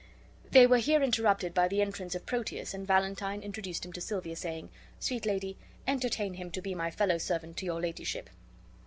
[0.49, 4.35] They were here interrupted by the entrance of Proteus, and Valentine introduced him to Silvia,
[4.35, 8.31] saying, "Sweet lady, entertain him to be my fellow servant to your ladyship."